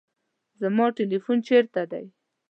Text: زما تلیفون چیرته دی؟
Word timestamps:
زما 0.61 0.85
تلیفون 0.97 1.37
چیرته 1.47 1.83
دی؟ 1.91 2.05